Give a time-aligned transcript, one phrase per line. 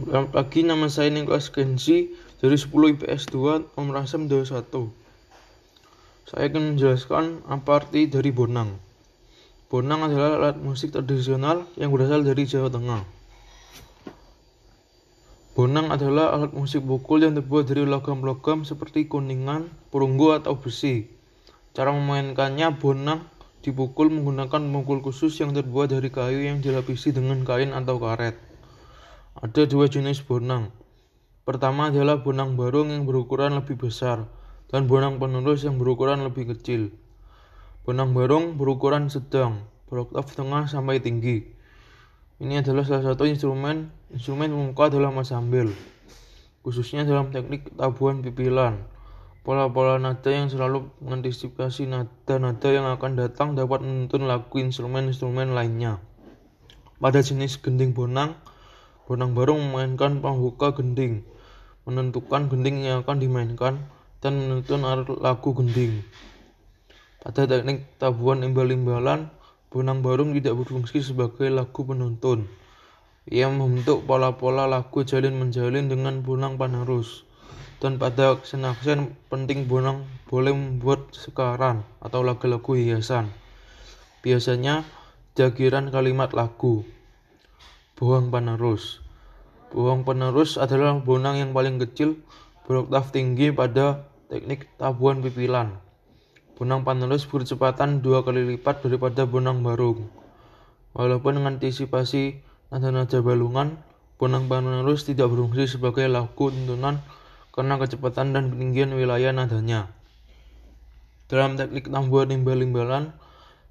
[0.00, 4.88] Selamat pagi, nama saya Niklas Gensi dari 10 IPS 2 Om Rasem 21.
[6.24, 8.80] Saya akan menjelaskan apa arti dari bonang.
[9.68, 13.04] Bonang adalah alat musik tradisional yang berasal dari Jawa Tengah.
[15.52, 21.12] Bonang adalah alat musik pukul yang terbuat dari logam-logam seperti kuningan, perunggu, atau besi.
[21.76, 23.28] Cara memainkannya, bonang
[23.60, 28.49] dipukul menggunakan pemukul khusus yang terbuat dari kayu yang dilapisi dengan kain atau karet.
[29.40, 30.68] Ada dua jenis bonang.
[31.48, 34.28] Pertama adalah bonang barung yang berukuran lebih besar
[34.68, 36.92] dan bonang penerus yang berukuran lebih kecil.
[37.88, 41.56] Bonang barung berukuran sedang, beroktav tengah sampai tinggi.
[42.36, 45.72] Ini adalah salah satu instrumen instrumen pemuka dalam ensemble,
[46.60, 48.76] khususnya dalam teknik tabuhan pipilan.
[49.40, 55.96] Pola-pola nada yang selalu mengantisipasi nada-nada yang akan datang dapat menuntun lagu instrumen-instrumen lainnya.
[57.00, 58.36] Pada jenis gending bonang,
[59.10, 61.26] Bonang Barung memainkan pembuka gending,
[61.82, 63.90] menentukan gending yang akan dimainkan,
[64.22, 64.86] dan menuntun
[65.18, 66.06] lagu gending.
[67.18, 69.34] Pada teknik tabuhan imbal-imbalan,
[69.66, 72.46] Bonang Barung tidak berfungsi sebagai lagu penuntun.
[73.26, 77.26] Ia membentuk pola-pola lagu jalin menjalin dengan bonang panerus.
[77.82, 83.26] Dan pada aksen-aksen penting bonang boleh membuat sekaran atau lagu-lagu hiasan.
[84.22, 84.86] Biasanya
[85.34, 86.86] jagiran kalimat lagu.
[88.00, 89.04] Buang penerus.
[89.76, 92.16] Buang penerus adalah bonang yang paling kecil
[92.64, 95.76] beroktav tinggi pada teknik tabuhan pipilan.
[96.56, 100.08] Bonang penerus berkecepatan dua kali lipat daripada bonang barung.
[100.96, 102.40] Walaupun mengantisipasi
[102.72, 103.76] nada-nada balungan,
[104.16, 107.04] bonang penerus tidak berfungsi sebagai lagu tuntunan
[107.52, 109.92] karena kecepatan dan ketinggian wilayah nadanya.
[111.28, 113.12] Dalam teknik tabuhan imbal-imbalan,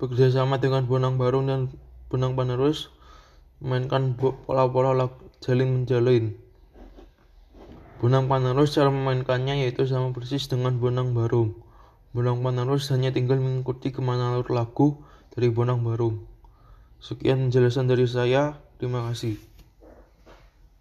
[0.00, 1.68] bekerjasama dengan bonang barung dan
[2.08, 2.88] bonang penerus,
[3.64, 5.08] memainkan pola-pola
[5.40, 6.36] jalin menjalin.
[8.04, 11.56] Bonang penerus cara memainkannya yaitu sama persis dengan bonang barung.
[12.12, 15.00] Bonang penerus hanya tinggal mengikuti ke mana alur lagu
[15.32, 16.20] dari bonang barung.
[17.00, 18.60] Sekian penjelasan dari saya.
[18.76, 19.53] Terima kasih.